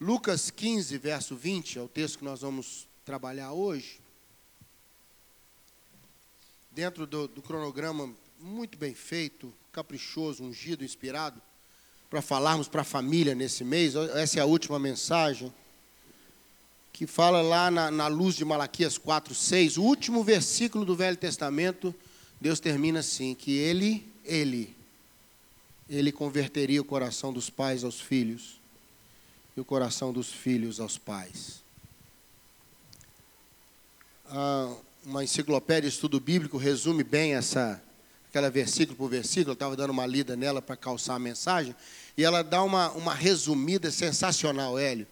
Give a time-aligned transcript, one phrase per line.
[0.00, 4.00] Lucas 15, verso 20, é o texto que nós vamos trabalhar hoje.
[6.70, 11.42] Dentro do, do cronograma muito bem feito, caprichoso, ungido, inspirado,
[12.08, 13.94] para falarmos para a família nesse mês.
[13.94, 15.52] Essa é a última mensagem,
[16.94, 21.18] que fala lá na, na luz de Malaquias 4, 6, o último versículo do Velho
[21.18, 21.94] Testamento.
[22.40, 24.74] Deus termina assim: que Ele, Ele,
[25.90, 28.59] Ele converteria o coração dos pais aos filhos
[29.56, 31.62] e o coração dos filhos aos pais.
[34.28, 37.82] Ah, uma enciclopédia de estudo bíblico resume bem essa,
[38.28, 41.74] aquela versículo por versículo, eu estava dando uma lida nela para calçar a mensagem,
[42.16, 45.06] e ela dá uma, uma resumida sensacional, Hélio,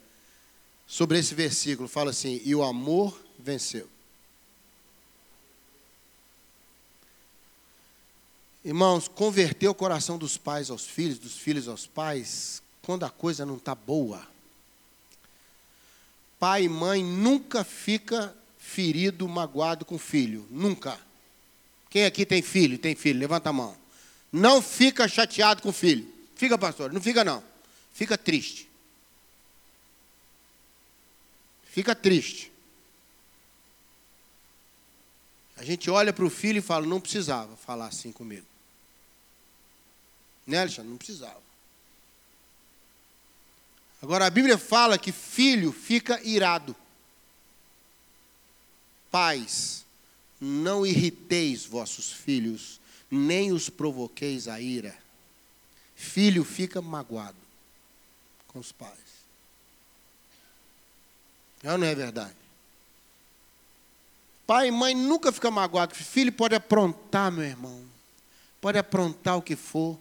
[0.87, 1.89] sobre esse versículo.
[1.89, 3.89] Fala assim: E o amor venceu.
[8.65, 13.45] Irmãos, converter o coração dos pais aos filhos, dos filhos aos pais, quando a coisa
[13.45, 14.27] não está boa.
[16.41, 20.47] Pai e mãe nunca fica ferido, magoado com filho.
[20.51, 20.99] Nunca.
[21.91, 22.79] Quem aqui tem filho?
[22.79, 23.21] Tem filho?
[23.21, 23.77] Levanta a mão.
[24.33, 26.11] Não fica chateado com filho.
[26.35, 26.91] Fica, pastor?
[26.91, 27.45] Não fica, não.
[27.93, 28.67] Fica triste.
[31.65, 32.51] Fica triste.
[35.59, 38.47] A gente olha para o filho e fala: não precisava falar assim comigo.
[40.47, 40.91] Né, Alexandre?
[40.91, 41.48] Não precisava.
[44.01, 46.75] Agora, a Bíblia fala que filho fica irado.
[49.11, 49.85] Pais,
[50.41, 54.97] não irriteis vossos filhos, nem os provoqueis a ira.
[55.97, 57.37] Filho fica magoado
[58.47, 58.93] com os pais.
[61.65, 62.37] Ou não é verdade?
[64.47, 65.95] Pai e mãe nunca fica magoado.
[65.95, 67.85] Filho pode aprontar, meu irmão.
[68.61, 69.99] Pode aprontar o que for.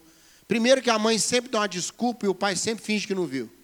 [0.48, 3.26] Primeiro que a mãe sempre dá uma desculpa e o pai sempre finge que não
[3.26, 3.57] viu.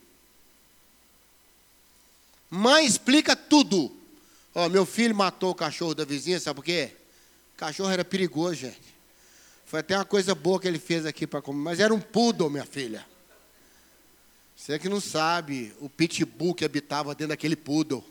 [2.55, 3.91] Mãe explica tudo.
[4.53, 6.91] Ó, meu filho matou o cachorro da vizinha, sabe por quê?
[7.55, 8.93] O cachorro era perigoso, gente.
[9.65, 12.51] Foi até uma coisa boa que ele fez aqui para comer, mas era um poodle,
[12.51, 13.03] minha filha.
[14.55, 18.05] Você que não sabe, o pitbull que habitava dentro daquele poodle.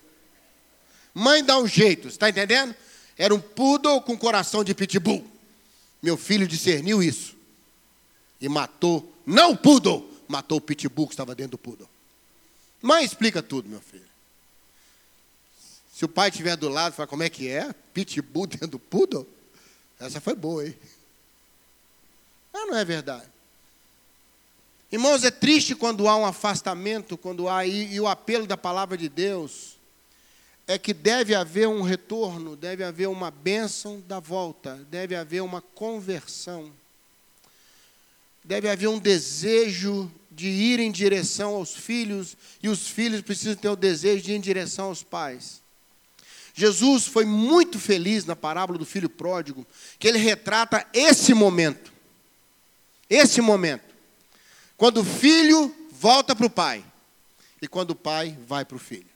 [1.15, 2.75] Mãe dá um jeito, está entendendo?
[3.17, 5.25] Era um poodle com coração de pitbull.
[6.03, 7.37] Meu filho discerniu isso.
[8.41, 11.89] E matou, não o poodle, matou o pitbull que estava dentro do poodle.
[12.83, 14.12] Mãe explica tudo, meu filho.
[15.93, 17.73] Se o pai estiver do lado, fala, como é que é?
[17.93, 19.29] Pitbull dentro do poodle?
[20.01, 20.75] Essa foi boa, hein?
[22.53, 23.27] Ah, não é verdade.
[24.91, 28.97] Irmãos, é triste quando há um afastamento, quando há e, e o apelo da palavra
[28.97, 29.79] de Deus
[30.67, 35.61] é que deve haver um retorno, deve haver uma bênção da volta, deve haver uma
[35.61, 36.71] conversão.
[38.45, 43.69] Deve haver um desejo de ir em direção aos filhos, e os filhos precisam ter
[43.69, 45.62] o desejo de ir em direção aos pais.
[46.55, 49.67] Jesus foi muito feliz na parábola do filho pródigo,
[49.99, 51.93] que ele retrata esse momento.
[53.09, 53.95] Esse momento.
[54.77, 56.85] Quando o filho volta para o pai
[57.61, 59.07] e quando o pai vai para o filho.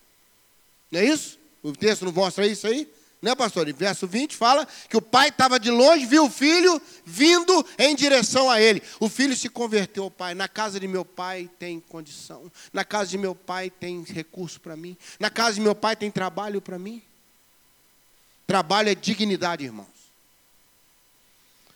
[0.90, 1.38] Não é isso?
[1.62, 2.88] O texto não mostra isso aí?
[3.20, 3.68] Né, pastor?
[3.68, 7.96] Em verso 20 fala que o pai estava de longe, viu o filho vindo em
[7.96, 8.82] direção a ele.
[9.00, 10.34] O filho se converteu ao pai.
[10.34, 12.52] Na casa de meu pai tem condição.
[12.72, 14.96] Na casa de meu pai tem recurso para mim.
[15.18, 17.02] Na casa de meu pai tem trabalho para mim.
[18.46, 19.86] Trabalho é dignidade, irmãos.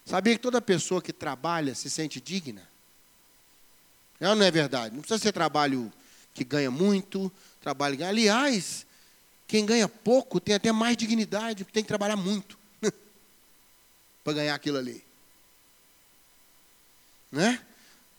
[0.04, 2.68] Sabia que toda pessoa que trabalha se sente digna?
[4.20, 4.94] É ou não é verdade?
[4.94, 5.92] Não precisa ser trabalho
[6.34, 8.02] que ganha muito, trabalho que...
[8.02, 8.86] Aliás,
[9.46, 12.58] quem ganha pouco tem até mais dignidade, porque tem que trabalhar muito
[14.22, 15.02] para ganhar aquilo ali.
[17.32, 17.60] Né?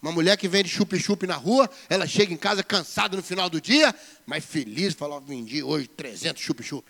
[0.02, 3.62] Uma mulher que vende chup-chup na rua, ela chega em casa cansada no final do
[3.62, 3.94] dia,
[4.26, 6.84] mas feliz, fala, vendi hoje 300 chup-chup.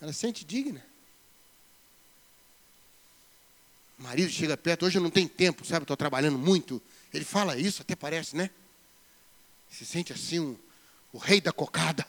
[0.00, 0.84] Ela se sente digna.
[3.98, 5.84] O marido chega perto, hoje eu não tenho tempo, sabe?
[5.84, 6.80] Estou trabalhando muito.
[7.12, 8.48] Ele fala isso, até parece, né?
[9.70, 10.56] Se sente assim, um,
[11.12, 12.06] o rei da cocada.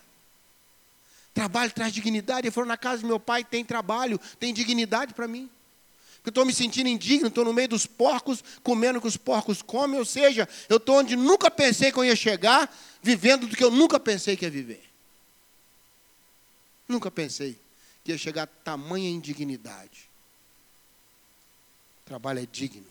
[1.34, 2.48] Trabalho traz dignidade.
[2.48, 5.50] Ele falou: na casa do meu pai tem trabalho, tem dignidade para mim.
[6.16, 9.18] Porque eu estou me sentindo indigno, estou no meio dos porcos, comendo o que os
[9.18, 13.56] porcos comem, ou seja, eu estou onde nunca pensei que eu ia chegar, vivendo do
[13.56, 14.84] que eu nunca pensei que ia viver.
[16.88, 17.60] Nunca pensei
[18.04, 20.10] que ia chegar a tamanha indignidade.
[22.02, 22.88] O trabalho é digno.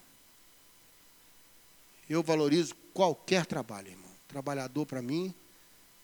[2.09, 4.11] Eu valorizo qualquer trabalho, irmão.
[4.29, 5.35] Trabalhador para mim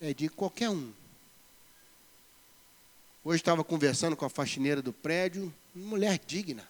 [0.01, 0.93] é de qualquer um.
[3.25, 6.69] Hoje estava conversando com a faxineira do prédio, mulher digna.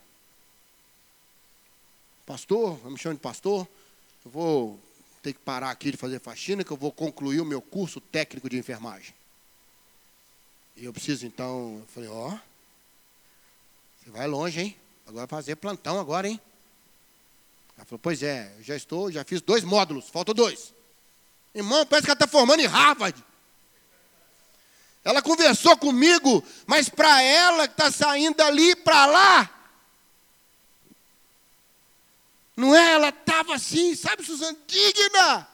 [2.25, 3.69] Pastor, eu me chamo de pastor,
[4.25, 4.81] eu vou
[5.23, 8.49] ter que parar aqui de fazer faxina, que eu vou concluir o meu curso técnico
[8.49, 9.15] de enfermagem.
[10.77, 12.31] E eu preciso, então, eu falei, ó,
[13.99, 14.77] você vai longe, hein?
[15.07, 16.41] Agora fazer plantão agora, hein?
[17.77, 20.75] Ela falou, pois é, eu já estou, já fiz dois módulos, faltam dois.
[21.55, 23.25] Irmão, parece que ela está formando em Harvard.
[25.03, 29.51] Ela conversou comigo, mas para ela que está saindo dali para lá,
[32.57, 32.93] não é?
[32.93, 35.49] Ela estava assim, sabe, Suzana, digna.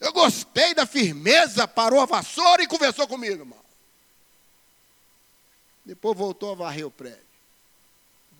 [0.00, 3.65] Eu gostei da firmeza, parou a vassoura e conversou comigo, irmão.
[5.86, 7.24] Depois voltou a varrer o prédio.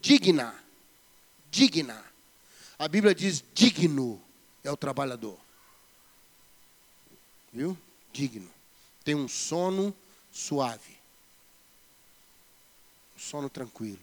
[0.00, 0.52] Digna.
[1.48, 2.04] Digna.
[2.76, 4.20] A Bíblia diz: digno
[4.64, 5.38] é o trabalhador.
[7.52, 7.78] Viu?
[8.12, 8.50] Digno.
[9.04, 9.94] Tem um sono
[10.32, 10.98] suave.
[13.16, 14.00] Um sono tranquilo.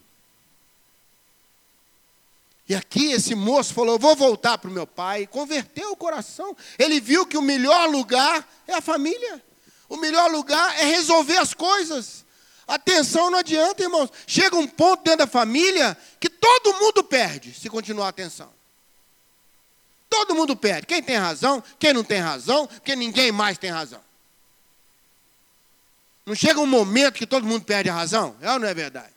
[2.67, 5.27] E aqui esse moço falou: vou voltar para o meu pai.
[5.27, 6.55] Converteu o coração.
[6.79, 9.43] Ele viu que o melhor lugar é a família.
[9.89, 12.22] O melhor lugar é resolver as coisas.
[12.67, 14.09] Atenção não adianta, irmãos.
[14.25, 18.51] Chega um ponto dentro da família que todo mundo perde se continuar a atenção.
[20.09, 20.87] Todo mundo perde.
[20.87, 24.01] Quem tem razão, quem não tem razão, porque ninguém mais tem razão.
[26.25, 28.35] Não chega um momento que todo mundo perde a razão?
[28.39, 29.11] É ou não é verdade?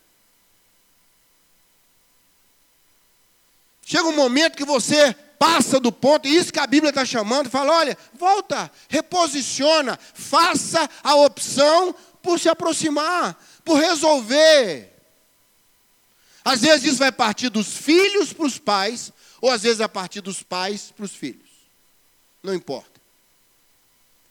[3.83, 7.49] Chega um momento que você passa do ponto, e isso que a Bíblia está chamando,
[7.49, 11.95] fala: olha, volta, reposiciona, faça a opção
[12.27, 14.93] por se aproximar, por resolver.
[16.43, 20.19] Às vezes isso vai partir dos filhos para os pais, ou às vezes a partir
[20.19, 21.47] dos pais para os filhos.
[22.43, 22.99] Não importa.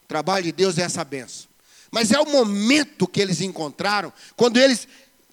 [0.05, 1.49] O trabalho de Deus é essa benção.
[1.91, 4.87] Mas é o momento que eles encontraram, quando eles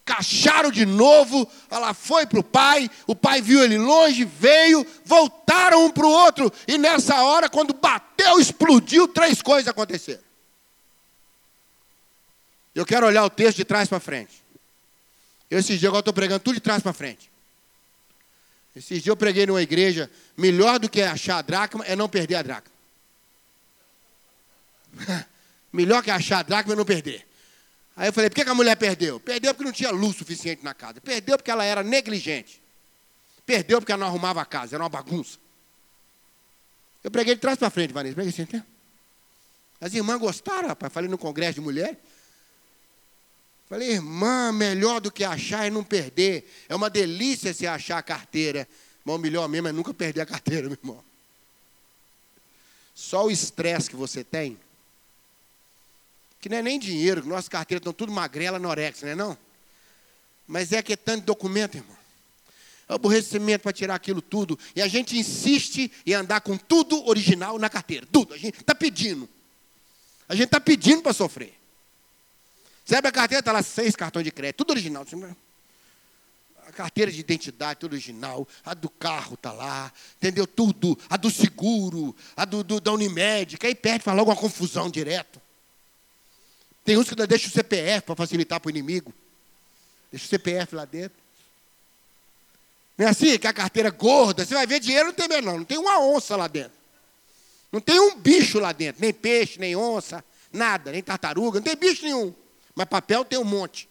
[0.06, 5.86] cacharam de novo, ela foi para o pai, o pai viu ele longe, veio, voltaram
[5.86, 10.24] um para o outro, e nessa hora, quando bateu, explodiu, três coisas aconteceram.
[12.76, 14.44] Eu quero olhar o texto de trás para frente.
[15.50, 17.32] Eu, esses dias agora estou pregando tudo de trás para frente.
[18.76, 22.36] Esses dias eu preguei numa igreja, melhor do que achar a dracma é não perder
[22.36, 22.74] a dracma.
[25.72, 27.28] melhor que achar a dracma é não perder.
[27.96, 29.20] Aí eu falei, por que a mulher perdeu?
[29.20, 31.00] Perdeu porque não tinha luz suficiente na casa.
[31.00, 32.60] Perdeu porque ela era negligente.
[33.46, 35.38] Perdeu porque ela não arrumava a casa, era uma bagunça.
[37.04, 38.16] Eu preguei de trás para frente, Vanessa.
[38.16, 38.64] Preguei assim, né?
[39.80, 40.92] As irmãs gostaram, rapaz.
[40.92, 41.98] Falei no congresso de mulheres.
[43.74, 46.48] Falei, irmã, melhor do que achar é não perder.
[46.70, 48.68] É uma delícia se achar a carteira.
[49.04, 51.04] Mas o melhor mesmo é nunca perder a carteira, meu irmão.
[52.94, 54.60] Só o estresse que você tem
[56.40, 59.36] que não é nem dinheiro, que nossas carteiras estão tudo magrela, norex, não é não?
[60.48, 61.98] Mas é que é tanto documento, irmão.
[62.88, 64.60] É aborrecimento para tirar aquilo tudo.
[64.76, 68.06] E a gente insiste em andar com tudo original na carteira.
[68.12, 68.36] Tudo.
[68.36, 69.28] A gente está pedindo.
[70.30, 71.63] A gente está pedindo para sofrer.
[72.86, 75.06] Você abre a carteira, está lá seis cartões de crédito, tudo original.
[76.68, 78.48] A carteira de identidade, tudo original.
[78.66, 80.46] A do carro está lá, entendeu?
[80.46, 80.98] Tudo.
[81.10, 83.58] A do seguro, a do, do da Unimed.
[83.58, 85.42] Que aí perde, faz logo uma confusão direto.
[86.84, 89.14] Tem uns que ainda deixam o CPF para facilitar para o inimigo.
[90.12, 91.18] Deixa o CPF lá dentro.
[92.98, 93.38] Não é assim?
[93.40, 96.36] Que a carteira gorda, você vai ver dinheiro não tem menor, não tem uma onça
[96.36, 96.78] lá dentro.
[97.72, 101.76] Não tem um bicho lá dentro, nem peixe, nem onça, nada, nem tartaruga, não tem
[101.76, 102.34] bicho nenhum.
[102.76, 103.90] Mas papel tem um monte.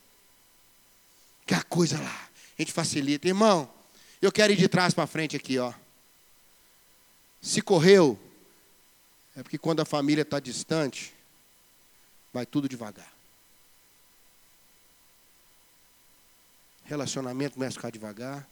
[1.46, 3.28] Que a coisa lá, a gente facilita.
[3.28, 3.72] Irmão,
[4.20, 5.72] eu quero ir de trás para frente aqui, ó.
[7.40, 8.18] Se correu,
[9.34, 11.12] é porque quando a família está distante,
[12.32, 13.12] vai tudo devagar.
[16.84, 18.46] Relacionamento começa a ficar devagar.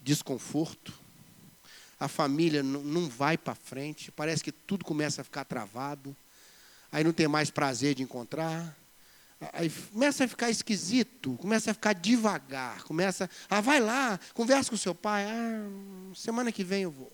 [0.00, 0.94] Desconforto.
[1.98, 4.12] A família não vai para frente.
[4.12, 6.16] Parece que tudo começa a ficar travado.
[6.96, 8.74] Aí não tem mais prazer de encontrar.
[9.52, 14.78] Aí começa a ficar esquisito, começa a ficar devagar, começa, ah, vai lá, conversa com
[14.78, 15.68] seu pai, ah,
[16.14, 17.12] semana que vem eu vou.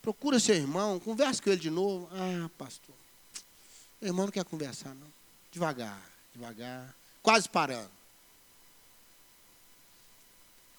[0.00, 2.08] Procura seu irmão, conversa com ele de novo.
[2.12, 2.94] Ah, pastor,
[4.00, 5.12] o irmão não quer conversar, não.
[5.52, 6.00] Devagar,
[6.34, 7.90] devagar, quase parando.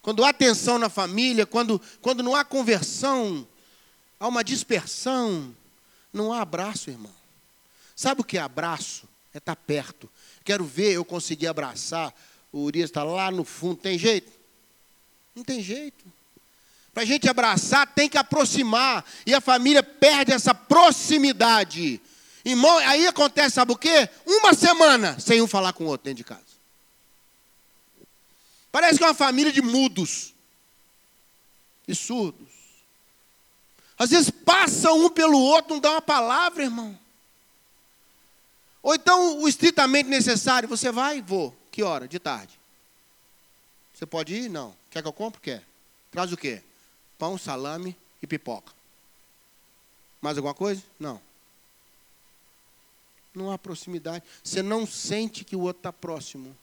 [0.02, 3.48] Quando há tensão na família, quando, quando não há conversão,
[4.20, 5.56] há uma dispersão,
[6.14, 7.14] não há abraço, irmão.
[7.96, 9.08] Sabe o que é abraço?
[9.34, 10.10] É estar tá perto.
[10.44, 12.14] Quero ver eu conseguir abraçar.
[12.52, 13.78] O Urias está lá no fundo.
[13.78, 14.32] Tem jeito?
[15.36, 16.04] Não tem jeito.
[16.94, 19.06] Para a gente abraçar, tem que aproximar.
[19.26, 22.02] E a família perde essa proximidade.
[22.44, 24.10] Irmão, aí acontece, sabe o quê?
[24.26, 26.42] Uma semana sem um falar com o outro dentro de casa.
[28.72, 30.34] Parece que é uma família de mudos
[31.88, 32.51] e surdos.
[34.02, 36.98] Às vezes passa um pelo outro, não dá uma palavra, irmão.
[38.82, 41.22] Ou então o estritamente necessário, você vai?
[41.22, 41.56] Vou.
[41.70, 42.08] Que hora?
[42.08, 42.60] De tarde.
[43.94, 44.50] Você pode ir?
[44.50, 44.76] Não.
[44.90, 45.40] Quer que eu compre?
[45.40, 45.64] Quer.
[46.10, 46.64] Traz o quê?
[47.20, 48.74] Pão, salame e pipoca.
[50.20, 50.82] Mais alguma coisa?
[51.00, 51.22] Não.
[53.36, 54.26] Não há proximidade.
[54.44, 56.58] Você não sente que o outro está próximo.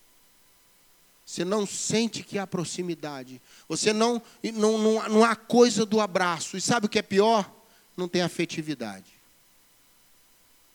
[1.28, 3.38] Você não sente que há proximidade.
[3.68, 4.22] Você não,
[4.54, 6.56] não, não, não há coisa do abraço.
[6.56, 7.54] E sabe o que é pior?
[7.94, 9.12] Não tem afetividade.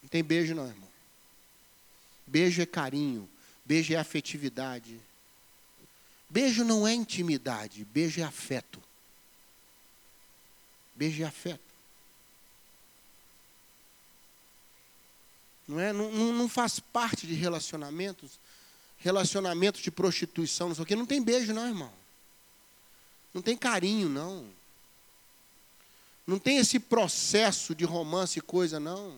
[0.04, 0.88] Não tem beijo, não, irmão.
[2.28, 3.28] Beijo é carinho.
[3.66, 5.02] Beijo é afetividade.
[6.30, 7.84] Beijo não é intimidade.
[7.86, 8.80] Beijo é afeto.
[10.96, 11.64] Beijo é afeto.
[15.68, 15.92] Não, é?
[15.92, 18.40] não, não faz parte de relacionamentos
[19.04, 21.92] relacionamento de prostituição, não sei o quê, não tem beijo, não, irmão.
[23.34, 24.46] Não tem carinho, não.
[26.26, 29.14] Não tem esse processo de romance e coisa, não.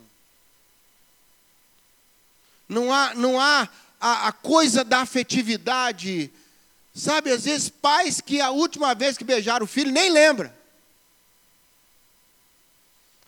[2.68, 3.70] Não há, não há
[4.02, 6.32] a, a coisa da afetividade.
[6.92, 10.58] Sabe, às vezes pais que a última vez que beijaram o filho nem lembra.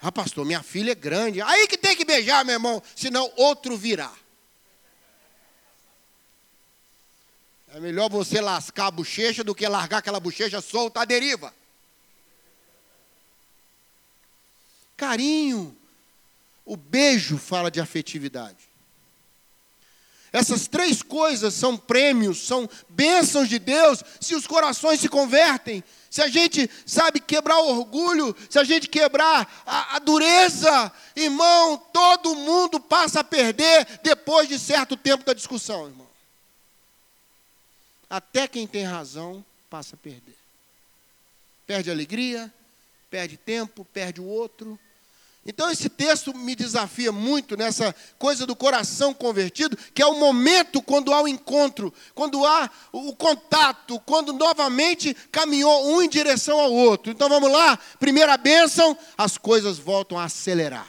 [0.02, 1.40] Ah, pastor, minha filha é grande.
[1.40, 4.12] Aí que tem que beijar, meu irmão, senão outro virá.
[7.78, 11.54] É melhor você lascar a bochecha do que largar aquela bochecha solta à deriva.
[14.98, 15.78] Carinho.
[16.66, 18.68] O beijo fala de afetividade.
[20.34, 26.24] Essas três coisas são prêmios, são bênçãos de Deus, se os corações se convertem, se
[26.24, 32.34] a gente sabe quebrar o orgulho, se a gente quebrar a, a dureza, irmão, todo
[32.34, 36.07] mundo passa a perder depois de certo tempo da discussão, irmão.
[38.10, 40.38] Até quem tem razão passa a perder.
[41.66, 42.52] Perde alegria,
[43.10, 44.80] perde tempo, perde o outro.
[45.46, 50.82] Então esse texto me desafia muito nessa coisa do coração convertido, que é o momento
[50.82, 56.74] quando há o encontro, quando há o contato, quando novamente caminhou um em direção ao
[56.74, 57.14] outro.
[57.14, 60.88] Então vamos lá, primeira bênção, as coisas voltam a acelerar.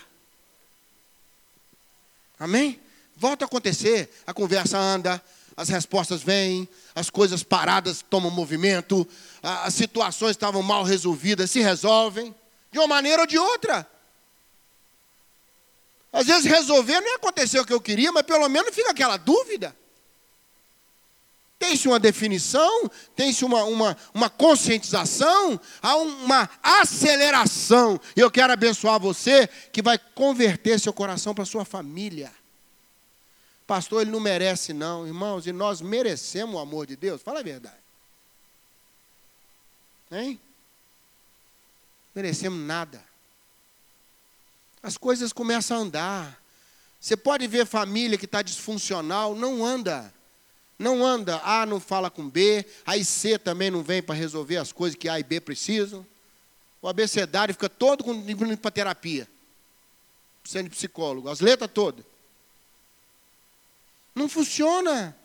[2.38, 2.80] Amém?
[3.16, 5.22] Volta a acontecer, a conversa anda,
[5.58, 9.04] as respostas vêm, as coisas paradas tomam movimento,
[9.42, 12.32] as situações estavam mal resolvidas se resolvem,
[12.70, 13.84] de uma maneira ou de outra.
[16.12, 19.16] Às vezes resolver não ia acontecer o que eu queria, mas pelo menos fica aquela
[19.16, 19.76] dúvida.
[21.58, 28.00] Tem-se uma definição, tem-se uma, uma, uma conscientização, há uma aceleração.
[28.16, 32.30] E eu quero abençoar você que vai converter seu coração para sua família.
[33.68, 37.20] Pastor, ele não merece, não, irmãos, e nós merecemos o amor de Deus?
[37.20, 37.76] Fala a verdade.
[40.10, 40.40] Hein?
[42.14, 43.04] Merecemos nada.
[44.82, 46.42] As coisas começam a andar.
[46.98, 50.14] Você pode ver família que está disfuncional, não anda.
[50.78, 51.38] Não anda.
[51.44, 55.10] A não fala com B, aí C também não vem para resolver as coisas que
[55.10, 56.06] A e B precisam.
[56.80, 59.28] O abecedário fica todo indo para terapia.
[60.42, 62.07] Sendo psicólogo, as letras todas.
[64.18, 65.16] Não funciona.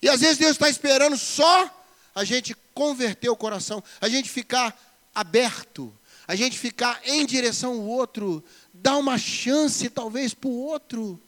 [0.00, 1.70] E às vezes Deus está esperando só
[2.14, 4.76] a gente converter o coração, a gente ficar
[5.14, 11.20] aberto, a gente ficar em direção ao outro, dar uma chance talvez para o outro,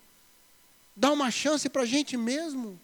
[0.95, 2.79] dar uma chance para a gente mesmo.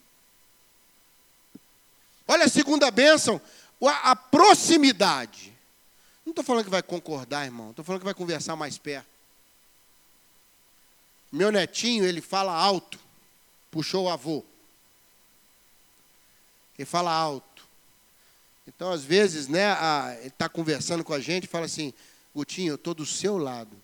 [2.27, 3.41] Olha a segunda bênção,
[3.85, 5.53] a, proximidade.
[6.25, 9.11] Não estou falando que vai concordar, irmão, estou falando que vai conversar mais perto.
[11.31, 13.02] Meu netinho, ele fala alto
[13.73, 14.45] puxou o avô.
[16.79, 17.67] Ele fala alto.
[18.69, 21.93] Então, às vezes, né, a, ele está conversando com a gente fala assim,
[22.33, 23.77] Gutinho, eu estou do seu lado.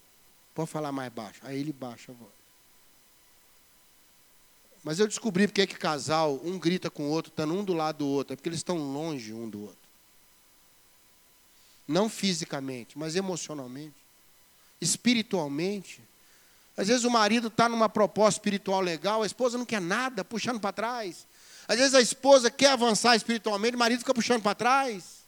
[0.55, 1.41] Pode falar mais baixo.
[1.43, 2.31] Aí ele baixa a voz.
[4.85, 7.73] Mas eu descobri porque é que casal, um grita com o outro, estando um do
[7.73, 8.35] lado do outro.
[8.35, 9.89] É porque eles estão longe um do outro.
[11.87, 13.97] Não fisicamente, mas emocionalmente,
[14.81, 16.03] espiritualmente.
[16.79, 20.61] Às vezes o marido está numa proposta espiritual legal, a esposa não quer nada, puxando
[20.61, 21.27] para trás.
[21.67, 25.19] Às vezes a esposa quer avançar espiritualmente, o marido fica puxando para trás.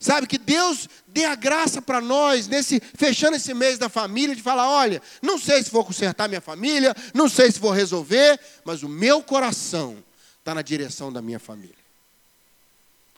[0.00, 4.42] Sabe, que Deus dê a graça para nós, nesse fechando esse mês da família, de
[4.42, 8.82] falar: olha, não sei se vou consertar minha família, não sei se vou resolver, mas
[8.82, 9.96] o meu coração
[10.40, 11.76] está na direção da minha família.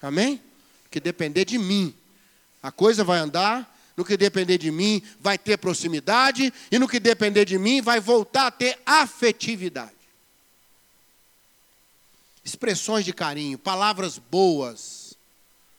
[0.02, 0.42] Amém?
[0.90, 1.94] Que depender de mim,
[2.62, 7.00] a coisa vai andar no que depender de mim, vai ter proximidade, e no que
[7.00, 9.92] depender de mim, vai voltar a ter afetividade.
[12.44, 15.16] Expressões de carinho, palavras boas.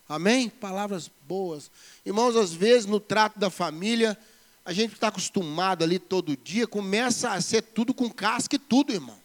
[0.09, 0.49] Amém?
[0.49, 1.69] Palavras boas.
[2.05, 4.17] Irmãos, às vezes no trato da família,
[4.65, 8.91] a gente está acostumado ali todo dia, começa a ser tudo com casca e tudo,
[8.91, 9.17] irmão.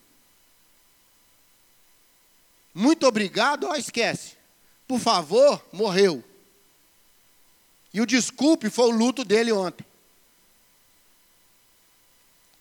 [2.75, 4.37] Muito obrigado, ó, esquece.
[4.87, 6.22] Por favor, morreu.
[7.92, 9.84] E o desculpe foi o luto dele ontem.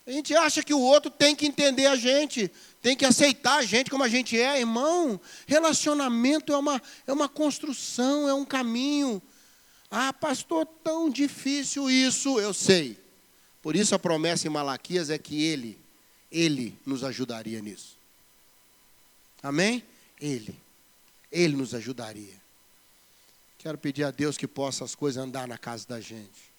[0.06, 2.50] A gente acha que o outro tem que entender a gente,
[2.82, 5.20] tem que aceitar a gente como a gente é, irmão.
[5.46, 9.22] Relacionamento é uma, é uma construção, é um caminho.
[9.90, 12.98] Ah, pastor, tão difícil isso, eu sei.
[13.62, 15.78] Por isso a promessa em Malaquias é que ele,
[16.30, 17.96] ele nos ajudaria nisso.
[19.40, 19.84] Amém?
[20.20, 20.58] Ele.
[21.30, 22.41] Ele nos ajudaria.
[23.62, 26.50] Quero pedir a Deus que possa as coisas andar na casa da gente.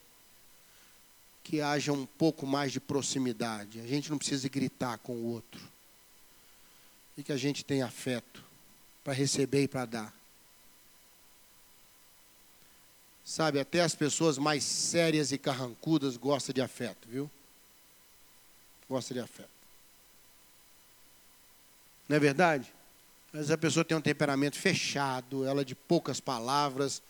[1.44, 3.82] Que haja um pouco mais de proximidade.
[3.82, 5.60] A gente não precisa gritar com o outro.
[7.18, 8.42] E que a gente tenha afeto
[9.04, 10.14] para receber e para dar.
[13.26, 17.30] Sabe, até as pessoas mais sérias e carrancudas gostam de afeto, viu?
[18.88, 19.50] Gosta de afeto.
[22.08, 22.74] Não é verdade?
[23.34, 27.02] Mas a pessoa tem um temperamento fechado, ela é de poucas palavras,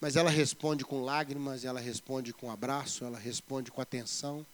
[0.00, 4.46] mas ela responde com lágrimas, ela responde com abraço, ela responde com atenção.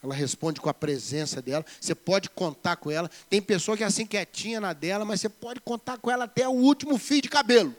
[0.00, 1.66] Ela responde com a presença dela.
[1.80, 3.10] Você pode contar com ela.
[3.28, 6.46] Tem pessoa que é assim quietinha na dela, mas você pode contar com ela até
[6.46, 7.74] o último fio de cabelo.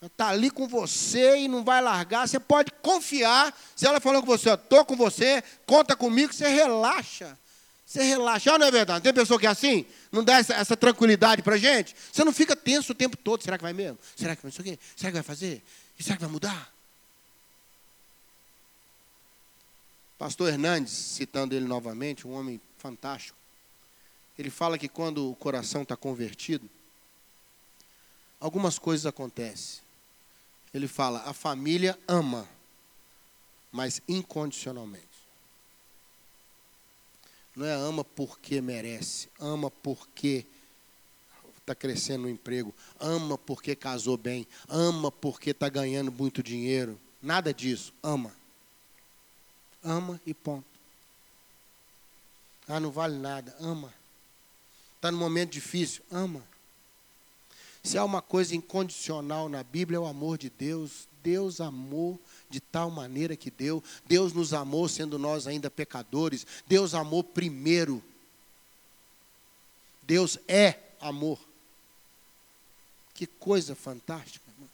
[0.00, 2.26] Ela está ali com você e não vai largar.
[2.26, 3.56] Você pode confiar.
[3.76, 7.38] Se ela falou com você, estou com você, conta comigo, você relaxa.
[7.86, 9.04] Você relaxa, ah, não é verdade?
[9.04, 9.86] Tem pessoa que é assim?
[10.10, 11.94] Não dá essa, essa tranquilidade para gente?
[12.12, 13.44] Você não fica tenso o tempo todo.
[13.44, 13.96] Será que vai mesmo?
[14.16, 14.76] Será que vai isso aqui?
[14.96, 15.62] Será que vai fazer?
[15.96, 16.74] E será que vai mudar?
[20.18, 23.38] Pastor Hernandes, citando ele novamente, um homem fantástico,
[24.36, 26.68] ele fala que quando o coração está convertido,
[28.40, 29.80] algumas coisas acontecem.
[30.74, 32.48] Ele fala: a família ama,
[33.70, 35.15] mas incondicionalmente.
[37.56, 40.44] Não é ama porque merece, ama porque
[41.56, 47.00] está crescendo no emprego, ama porque casou bem, ama porque está ganhando muito dinheiro.
[47.22, 48.30] Nada disso, ama.
[49.82, 50.66] Ama e ponto.
[52.68, 53.92] Ah, não vale nada, ama.
[54.96, 56.42] Está no momento difícil, ama.
[57.82, 61.08] Se há uma coisa incondicional na Bíblia, é o amor de Deus.
[61.22, 63.82] Deus amou de tal maneira que deu.
[64.06, 66.46] Deus nos amou sendo nós ainda pecadores.
[66.66, 68.02] Deus amou primeiro.
[70.02, 71.38] Deus é amor.
[73.14, 74.44] Que coisa fantástica.
[74.50, 74.68] Irmão.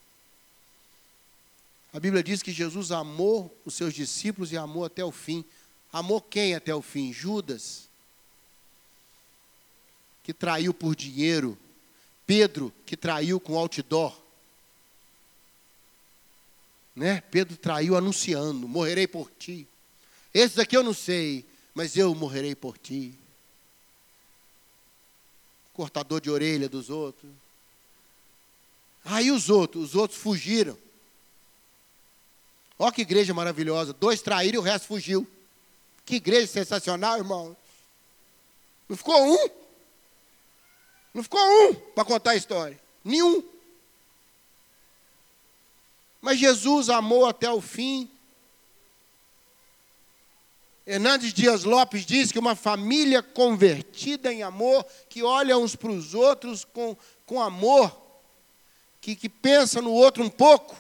[1.93, 5.45] A Bíblia diz que Jesus amou os seus discípulos e amou até o fim.
[5.93, 7.13] Amou quem até o fim?
[7.13, 7.89] Judas,
[10.23, 11.59] que traiu por dinheiro.
[12.27, 14.22] Pedro, que traiu com outdoor.
[16.95, 17.21] Né?
[17.31, 19.67] Pedro traiu anunciando: morrerei por ti.
[20.33, 23.19] Esse daqui eu não sei, mas eu morrerei por ti.
[25.73, 27.31] Cortador de orelha dos outros.
[29.05, 30.77] Aí os outros, os outros fugiram.
[32.79, 33.93] Olha que igreja maravilhosa.
[33.93, 35.27] Dois traíram e o resto fugiu.
[36.05, 37.57] Que igreja sensacional, irmão.
[38.89, 39.49] Não ficou um.
[41.15, 42.79] Não ficou um para contar a história.
[43.05, 43.43] Nenhum.
[46.23, 48.09] Mas Jesus amou até o fim.
[50.87, 56.15] Hernandes Dias Lopes diz que uma família convertida em amor, que olha uns para os
[56.15, 58.01] outros com, com amor,
[59.01, 60.77] que, que pensa no outro um pouco,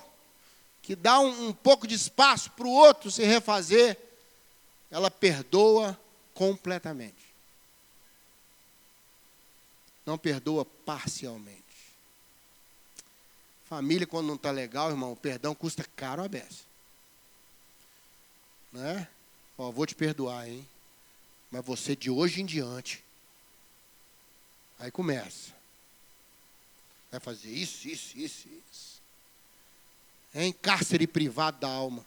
[0.80, 3.98] que dá um, um pouco de espaço para o outro se refazer,
[4.90, 5.98] ela perdoa
[6.34, 7.32] completamente.
[10.06, 11.61] Não perdoa parcialmente.
[13.72, 16.62] Família, quando não está legal, irmão, o perdão custa caro a beça.
[18.70, 19.08] Né?
[19.56, 20.68] Ó, vou te perdoar, hein?
[21.50, 23.02] Mas você de hoje em diante.
[24.78, 25.54] Aí começa.
[27.10, 29.00] Vai fazer isso, isso, isso, isso.
[30.34, 32.04] É em cárcere privado da alma.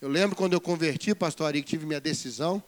[0.00, 2.62] Eu lembro quando eu converti, pastor Ari, que tive minha decisão.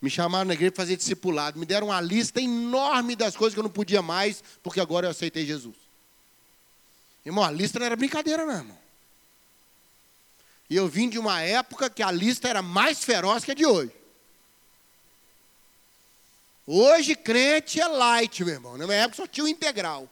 [0.00, 1.58] Me chamaram na igreja para fazer discipulado.
[1.58, 5.10] Me deram uma lista enorme das coisas que eu não podia mais, porque agora eu
[5.10, 5.76] aceitei Jesus.
[7.24, 8.78] Irmão, a lista não era brincadeira, não, irmão.
[10.70, 13.66] E eu vim de uma época que a lista era mais feroz que a de
[13.66, 13.92] hoje.
[16.66, 18.78] Hoje, crente é light, meu irmão.
[18.78, 20.08] Na minha época só tinha o integral.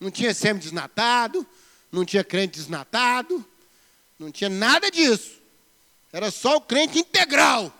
[0.00, 1.46] Não tinha semi-desnatado,
[1.92, 3.44] não tinha crente desnatado,
[4.18, 5.38] não tinha nada disso.
[6.12, 7.72] Era só o crente integral.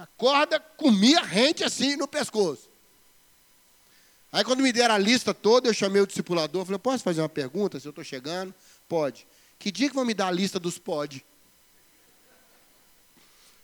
[0.00, 2.70] A corda comia rente assim no pescoço.
[4.32, 7.28] Aí quando me deram a lista toda, eu chamei o discipulador, falei, posso fazer uma
[7.28, 8.54] pergunta, se eu estou chegando?
[8.88, 9.26] Pode.
[9.58, 11.22] Que dia que vão me dar a lista dos pode?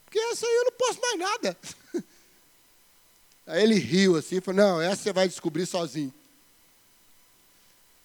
[0.04, 1.56] Porque essa aí eu não posso mais nada.
[3.46, 6.12] Aí ele riu assim, falou, não, essa você vai descobrir sozinho.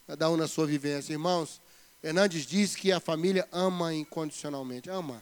[0.08, 1.12] Cada um na sua vivência.
[1.14, 1.60] Irmãos,
[2.02, 4.88] Hernandes diz que a família ama incondicionalmente.
[4.88, 5.22] Ama.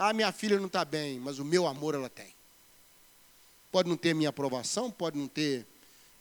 [0.00, 2.32] Ah, minha filha não está bem, mas o meu amor ela tem.
[3.72, 5.66] Pode não ter minha aprovação, pode não ter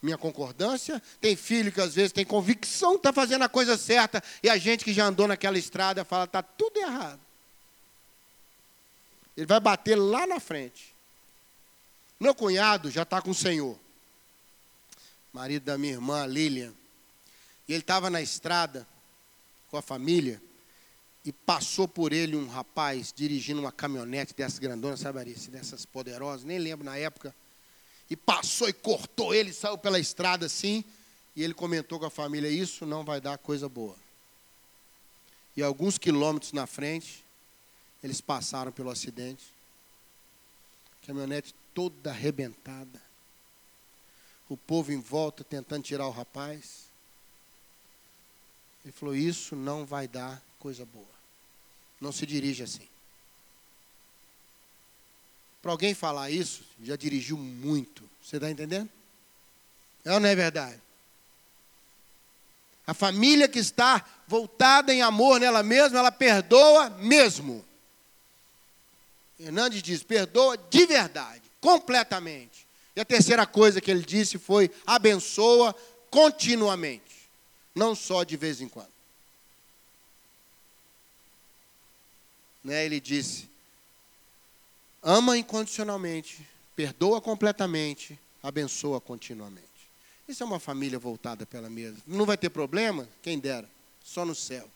[0.01, 0.99] minha concordância.
[1.21, 4.83] Tem filho que às vezes tem convicção está fazendo a coisa certa, e a gente
[4.83, 7.19] que já andou naquela estrada fala, está tudo errado.
[9.37, 10.95] Ele vai bater lá na frente.
[12.19, 13.77] Meu cunhado já está com o Senhor,
[15.31, 16.73] marido da minha irmã Lilian,
[17.67, 18.87] e ele estava na estrada,
[19.69, 20.41] com a família,
[21.27, 25.51] e passou por ele um rapaz dirigindo uma caminhonete dessas grandonas, sabe, Arice?
[25.51, 27.35] Dessas poderosas, nem lembro na época.
[28.09, 30.85] E passou e cortou ele, saiu pela estrada assim.
[31.35, 33.97] E ele comentou com a família: Isso não vai dar coisa boa.
[35.57, 37.25] E alguns quilômetros na frente,
[38.01, 39.53] eles passaram pelo acidente.
[41.05, 43.01] Caminhonete toda arrebentada.
[44.47, 46.85] O povo em volta tentando tirar o rapaz.
[48.85, 51.16] Ele falou: Isso não vai dar coisa boa.
[51.99, 52.87] Não se dirige assim.
[55.61, 58.07] Para alguém falar isso, já dirigiu muito.
[58.23, 58.89] Você está entendendo?
[60.05, 60.79] É ou não é verdade?
[62.85, 67.65] A família que está voltada em amor nela mesma, ela perdoa mesmo.
[69.39, 72.65] Hernandes diz: perdoa de verdade, completamente.
[72.95, 75.75] E a terceira coisa que ele disse foi: abençoa
[76.09, 77.07] continuamente
[77.77, 78.96] não só de vez em quando.
[82.67, 83.49] Né, ele disse:
[85.01, 89.65] ama incondicionalmente, perdoa completamente, abençoa continuamente.
[90.27, 91.97] Isso é uma família voltada pela mesa.
[92.05, 93.07] Não vai ter problema?
[93.21, 93.69] Quem dera,
[94.03, 94.69] só no céu.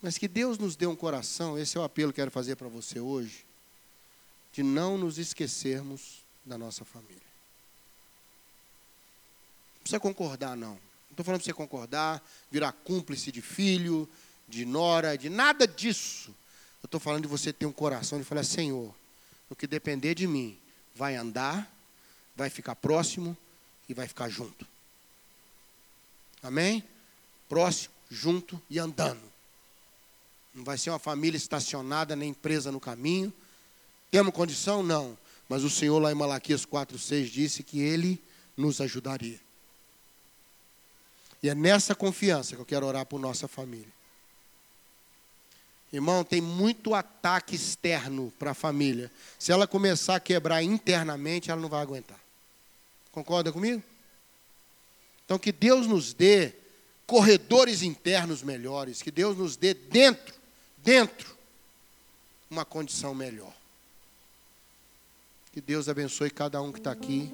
[0.00, 2.68] Mas que Deus nos dê um coração, esse é o apelo que quero fazer para
[2.68, 3.44] você hoje,
[4.54, 7.30] de não nos esquecermos da nossa família
[9.90, 10.70] precisa concordar, não.
[10.70, 10.78] Não
[11.10, 14.08] estou falando para você concordar, virar cúmplice de filho,
[14.50, 16.34] de nora, de nada disso.
[16.82, 18.94] Eu estou falando de você ter um coração de falar, Senhor,
[19.48, 20.58] o que depender de mim,
[20.94, 21.70] vai andar,
[22.36, 23.36] vai ficar próximo
[23.88, 24.66] e vai ficar junto.
[26.42, 26.82] Amém?
[27.48, 29.22] Próximo, junto e andando.
[30.54, 33.32] Não vai ser uma família estacionada nem presa no caminho.
[34.10, 34.82] Temos condição?
[34.82, 35.16] Não.
[35.48, 38.22] Mas o Senhor lá em Malaquias 4,6 disse que Ele
[38.56, 39.40] nos ajudaria.
[41.42, 43.99] E é nessa confiança que eu quero orar por nossa família.
[45.92, 49.10] Irmão, tem muito ataque externo para a família.
[49.38, 52.18] Se ela começar a quebrar internamente, ela não vai aguentar.
[53.10, 53.82] Concorda comigo?
[55.24, 56.52] Então, que Deus nos dê
[57.06, 60.34] corredores internos melhores, que Deus nos dê dentro,
[60.78, 61.36] dentro,
[62.48, 63.52] uma condição melhor.
[65.52, 67.32] Que Deus abençoe cada um que está aqui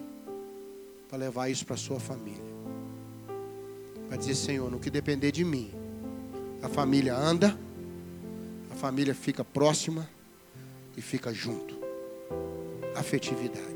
[1.09, 2.57] para levar isso para a sua família.
[4.09, 5.71] Para dizer, Senhor, no que depender de mim,
[6.63, 7.59] a família anda,
[8.77, 10.07] a família fica próxima
[10.99, 11.75] e fica junto.
[12.95, 13.75] Afetividade.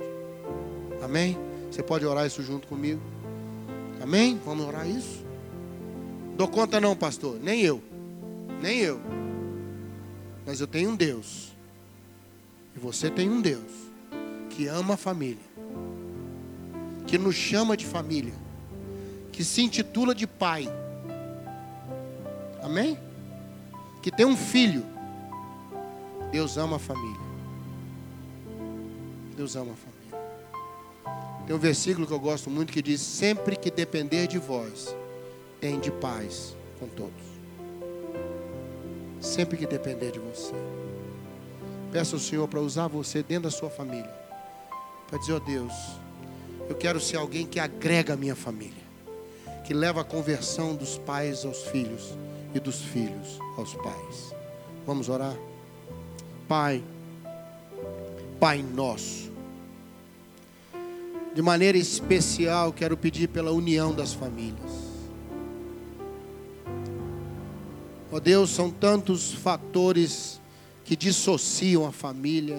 [1.03, 1.39] Amém?
[1.71, 3.01] Você pode orar isso junto comigo?
[4.03, 4.39] Amém?
[4.45, 5.25] Vamos orar isso?
[6.37, 7.41] Dou conta não, pastor.
[7.41, 7.83] Nem eu.
[8.61, 9.01] Nem eu.
[10.47, 11.57] Mas eu tenho um Deus.
[12.77, 13.73] E você tem um Deus
[14.51, 15.51] que ama a família.
[17.07, 18.35] Que nos chama de família
[19.33, 20.69] que se intitula de pai.
[22.63, 22.99] Amém?
[24.03, 24.85] Que tem um filho.
[26.31, 27.21] Deus ama a família.
[29.37, 30.01] Deus ama a família.
[31.47, 34.95] Tem um versículo que eu gosto muito que diz: Sempre que depender de vós,
[35.61, 37.31] tem de paz com todos.
[39.21, 40.55] Sempre que depender de você.
[41.93, 44.11] Peça ao Senhor para usar você dentro da sua família.
[45.09, 45.73] Para dizer, ó oh Deus,
[46.69, 48.81] eu quero ser alguém que agrega a minha família
[49.71, 52.19] que leva a conversão dos pais aos filhos
[52.55, 54.35] e dos filhos aos pais.
[54.87, 55.37] Vamos orar?
[56.49, 56.83] Pai,
[58.39, 59.31] Pai nosso,
[61.35, 64.91] de maneira especial quero pedir pela união das famílias.
[68.13, 70.41] Ó oh Deus, são tantos fatores
[70.85, 72.59] que dissociam a família,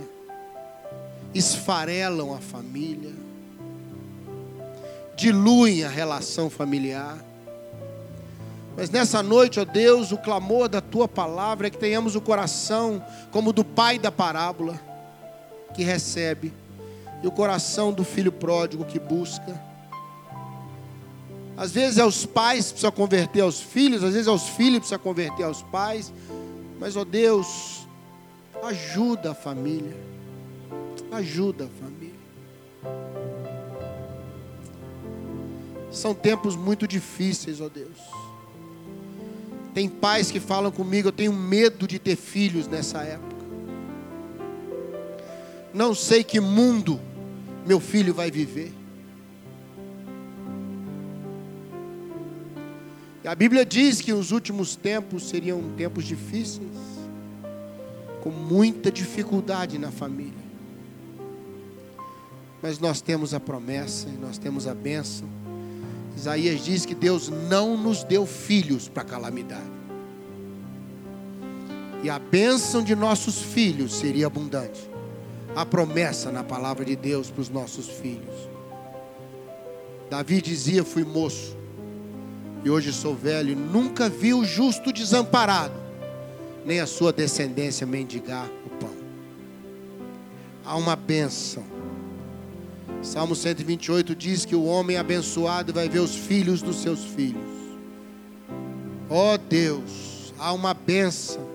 [1.34, 3.12] esfarelam a família
[5.21, 7.23] diluem a relação familiar.
[8.75, 13.03] Mas nessa noite, ó Deus, o clamor da tua palavra é que tenhamos o coração
[13.31, 14.79] como do pai da parábola,
[15.73, 16.53] que recebe
[17.23, 19.60] e o coração do filho pródigo que busca.
[21.55, 24.75] Às vezes é os pais que precisam converter aos filhos, às vezes é os filhos
[24.75, 26.12] que precisam converter aos pais.
[26.79, 27.88] Mas, ó Deus,
[28.63, 29.95] ajuda a família.
[31.12, 32.12] Ajuda a família.
[35.91, 38.31] São tempos muito difíceis, ó Deus.
[39.73, 43.31] Tem pais que falam comigo, eu tenho medo de ter filhos nessa época.
[45.73, 46.99] Não sei que mundo
[47.65, 48.73] meu filho vai viver.
[53.23, 56.67] E a Bíblia diz que os últimos tempos seriam tempos difíceis,
[58.21, 60.41] com muita dificuldade na família.
[62.62, 65.27] Mas nós temos a promessa e nós temos a bênção.
[66.21, 69.71] Isaías diz que Deus não nos deu filhos para calamidade.
[72.03, 74.88] E a bênção de nossos filhos seria abundante.
[75.55, 78.36] A promessa na palavra de Deus para os nossos filhos.
[80.12, 81.57] Davi dizia: Fui moço,
[82.63, 85.73] e hoje sou velho, nunca vi o justo desamparado,
[86.63, 88.95] nem a sua descendência mendigar o pão.
[90.63, 91.81] Há uma bênção.
[93.04, 97.50] Salmo 128 diz que o homem abençoado vai ver os filhos dos seus filhos.
[99.10, 101.50] Ó oh Deus, há uma bênção.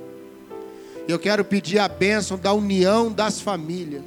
[1.07, 4.05] Eu quero pedir a bênção da união das famílias.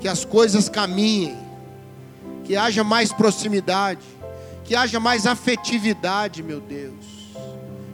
[0.00, 1.36] Que as coisas caminhem
[2.44, 4.04] que haja mais proximidade,
[4.64, 7.32] que haja mais afetividade, meu Deus,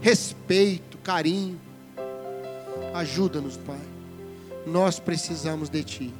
[0.00, 1.58] respeito, carinho.
[2.92, 3.89] Ajuda-nos, Pai.
[4.66, 6.14] Nós precisamos de Ti,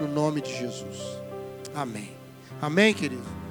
[0.00, 1.20] no nome de Jesus.
[1.74, 2.10] Amém.
[2.60, 3.41] Amém, querido.